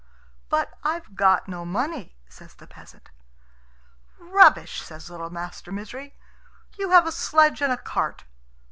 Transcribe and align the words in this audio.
"But 0.49 0.79
I've 0.83 1.13
got 1.15 1.47
no 1.47 1.63
money," 1.63 2.17
says 2.27 2.55
the 2.55 2.65
peasant. 2.65 3.11
"Rubbish!" 4.17 4.81
says 4.81 5.11
little 5.11 5.29
Master 5.29 5.71
Misery; 5.71 6.15
"you 6.75 6.89
have 6.89 7.05
a 7.05 7.11
sledge 7.11 7.61
and 7.61 7.71
a 7.71 7.77
cart." 7.77 8.23